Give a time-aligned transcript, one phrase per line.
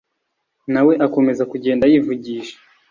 [0.73, 2.55] na we akomeza kugenda yivugisha